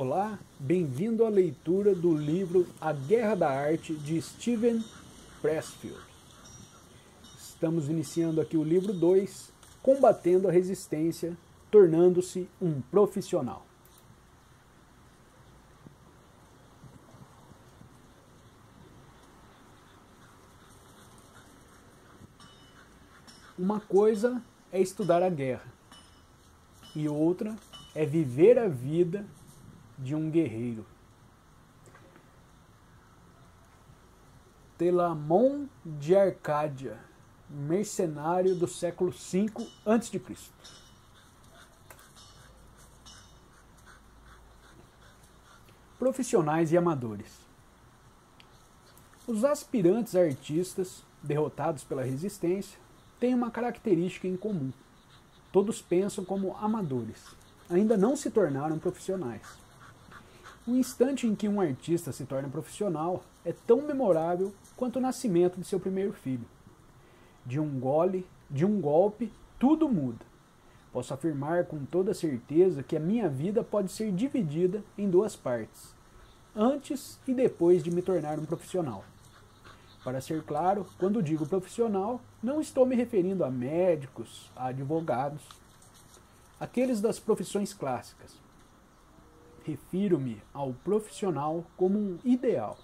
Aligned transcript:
Olá, 0.00 0.38
bem-vindo 0.60 1.24
à 1.24 1.28
leitura 1.28 1.92
do 1.92 2.16
livro 2.16 2.68
A 2.80 2.92
Guerra 2.92 3.34
da 3.34 3.50
Arte 3.50 3.94
de 3.94 4.22
Steven 4.22 4.80
Pressfield. 5.42 5.98
Estamos 7.36 7.88
iniciando 7.88 8.40
aqui 8.40 8.56
o 8.56 8.62
livro 8.62 8.92
2, 8.92 9.52
Combatendo 9.82 10.46
a 10.46 10.52
Resistência, 10.52 11.36
tornando-se 11.68 12.48
um 12.62 12.80
profissional. 12.80 13.66
Uma 23.58 23.80
coisa 23.80 24.40
é 24.70 24.80
estudar 24.80 25.24
a 25.24 25.28
guerra 25.28 25.66
e 26.94 27.08
outra 27.08 27.56
é 27.96 28.06
viver 28.06 28.60
a 28.60 28.68
vida 28.68 29.26
de 29.98 30.14
um 30.14 30.30
guerreiro. 30.30 30.86
Telamon 34.78 35.66
de 35.84 36.14
Arcádia, 36.14 36.98
mercenário 37.50 38.54
do 38.54 38.68
século 38.68 39.10
V 39.10 39.46
a.C. 39.84 40.22
Profissionais 45.98 46.70
e 46.70 46.76
amadores. 46.76 47.40
Os 49.26 49.44
aspirantes 49.44 50.14
artistas, 50.14 51.02
derrotados 51.20 51.82
pela 51.82 52.04
resistência, 52.04 52.78
têm 53.18 53.34
uma 53.34 53.50
característica 53.50 54.28
em 54.28 54.36
comum. 54.36 54.72
Todos 55.50 55.82
pensam 55.82 56.24
como 56.24 56.56
amadores, 56.56 57.26
ainda 57.68 57.96
não 57.96 58.14
se 58.14 58.30
tornaram 58.30 58.78
profissionais. 58.78 59.67
O 60.68 60.76
instante 60.76 61.26
em 61.26 61.34
que 61.34 61.48
um 61.48 61.62
artista 61.62 62.12
se 62.12 62.26
torna 62.26 62.46
profissional 62.46 63.24
é 63.42 63.54
tão 63.54 63.80
memorável 63.80 64.52
quanto 64.76 64.96
o 64.96 65.00
nascimento 65.00 65.58
de 65.58 65.66
seu 65.66 65.80
primeiro 65.80 66.12
filho. 66.12 66.44
De 67.46 67.58
um 67.58 67.80
gole, 67.80 68.26
de 68.50 68.66
um 68.66 68.78
golpe, 68.78 69.32
tudo 69.58 69.88
muda. 69.88 70.26
Posso 70.92 71.14
afirmar 71.14 71.64
com 71.64 71.86
toda 71.86 72.12
certeza 72.12 72.82
que 72.82 72.94
a 72.94 73.00
minha 73.00 73.30
vida 73.30 73.64
pode 73.64 73.90
ser 73.90 74.12
dividida 74.12 74.84
em 74.98 75.08
duas 75.08 75.34
partes, 75.34 75.94
antes 76.54 77.18
e 77.26 77.32
depois 77.32 77.82
de 77.82 77.90
me 77.90 78.02
tornar 78.02 78.38
um 78.38 78.44
profissional. 78.44 79.06
Para 80.04 80.20
ser 80.20 80.42
claro, 80.42 80.86
quando 80.98 81.22
digo 81.22 81.48
profissional, 81.48 82.20
não 82.42 82.60
estou 82.60 82.84
me 82.84 82.94
referindo 82.94 83.42
a 83.42 83.50
médicos, 83.50 84.50
a 84.54 84.66
advogados, 84.66 85.48
aqueles 86.60 87.00
das 87.00 87.18
profissões 87.18 87.72
clássicas. 87.72 88.47
Refiro-me 89.68 90.42
ao 90.54 90.72
profissional 90.72 91.62
como 91.76 91.98
um 91.98 92.18
ideal. 92.24 92.78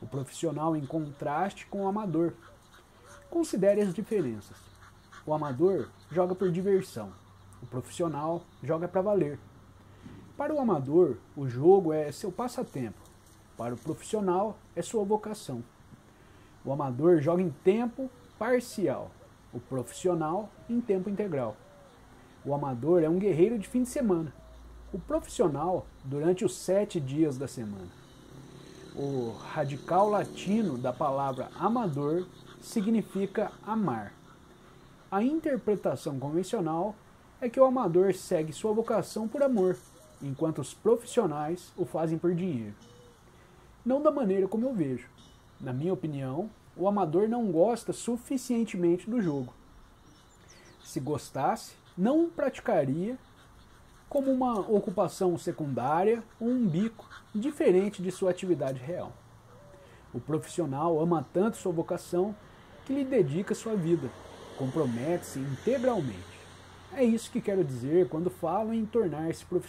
O 0.00 0.06
profissional 0.06 0.74
em 0.74 0.86
contraste 0.86 1.66
com 1.66 1.82
o 1.82 1.88
amador. 1.88 2.32
Considere 3.28 3.82
as 3.82 3.92
diferenças. 3.92 4.56
O 5.26 5.34
amador 5.34 5.90
joga 6.10 6.34
por 6.34 6.50
diversão. 6.50 7.12
O 7.62 7.66
profissional 7.66 8.40
joga 8.62 8.88
para 8.88 9.02
valer. 9.02 9.38
Para 10.38 10.54
o 10.54 10.58
amador, 10.58 11.18
o 11.36 11.46
jogo 11.46 11.92
é 11.92 12.10
seu 12.10 12.32
passatempo. 12.32 13.02
Para 13.54 13.74
o 13.74 13.78
profissional, 13.78 14.56
é 14.74 14.80
sua 14.80 15.04
vocação. 15.04 15.62
O 16.64 16.72
amador 16.72 17.20
joga 17.20 17.42
em 17.42 17.50
tempo 17.50 18.10
parcial, 18.38 19.10
o 19.52 19.60
profissional 19.60 20.48
em 20.66 20.80
tempo 20.80 21.10
integral. 21.10 21.58
O 22.42 22.54
amador 22.54 23.02
é 23.02 23.08
um 23.10 23.18
guerreiro 23.18 23.58
de 23.58 23.68
fim 23.68 23.82
de 23.82 23.90
semana, 23.90 24.32
o 24.92 24.98
profissional 24.98 25.86
durante 26.04 26.44
os 26.44 26.56
sete 26.56 26.98
dias 27.00 27.38
da 27.38 27.46
semana. 27.46 27.88
O 28.94 29.30
radical 29.52 30.08
latino 30.08 30.76
da 30.76 30.92
palavra 30.92 31.48
amador 31.54 32.26
significa 32.60 33.52
amar. 33.64 34.12
A 35.10 35.22
interpretação 35.22 36.18
convencional 36.18 36.94
é 37.40 37.48
que 37.48 37.58
o 37.58 37.64
amador 37.64 38.14
segue 38.14 38.52
sua 38.52 38.72
vocação 38.72 39.26
por 39.28 39.42
amor, 39.42 39.76
enquanto 40.20 40.60
os 40.60 40.74
profissionais 40.74 41.72
o 41.76 41.84
fazem 41.84 42.18
por 42.18 42.34
dinheiro. 42.34 42.74
Não 43.84 44.02
da 44.02 44.10
maneira 44.10 44.46
como 44.46 44.66
eu 44.66 44.74
vejo. 44.74 45.08
Na 45.60 45.72
minha 45.72 45.92
opinião, 45.92 46.50
o 46.76 46.86
amador 46.86 47.28
não 47.28 47.50
gosta 47.50 47.92
suficientemente 47.92 49.08
do 49.08 49.20
jogo. 49.20 49.54
Se 50.84 50.98
gostasse, 50.98 51.74
não 51.96 52.28
praticaria 52.28 53.16
como 54.10 54.32
uma 54.32 54.58
ocupação 54.58 55.38
secundária 55.38 56.20
ou 56.40 56.48
um 56.48 56.66
bico 56.66 57.08
diferente 57.32 58.02
de 58.02 58.10
sua 58.10 58.32
atividade 58.32 58.80
real. 58.80 59.12
O 60.12 60.18
profissional 60.18 60.98
ama 61.00 61.24
tanto 61.32 61.56
sua 61.56 61.70
vocação 61.70 62.34
que 62.84 62.92
lhe 62.92 63.04
dedica 63.04 63.54
sua 63.54 63.76
vida, 63.76 64.10
compromete-se 64.58 65.38
integralmente. 65.38 66.40
É 66.92 67.04
isso 67.04 67.30
que 67.30 67.40
quero 67.40 67.62
dizer 67.62 68.08
quando 68.08 68.28
falo 68.28 68.74
em 68.74 68.84
tornar-se 68.84 69.44
profissional. 69.44 69.68